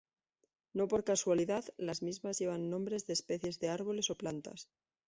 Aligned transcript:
No 0.73 0.87
por 0.87 1.03
casualidad, 1.03 1.63
las 1.77 2.01
mismas 2.01 2.39
llevan 2.39 2.71
nombres 2.71 3.05
de 3.05 3.13
especies 3.13 3.59
de 3.59 3.69
árboles 3.69 4.09
o 4.09 4.17
plantas. 4.17 4.67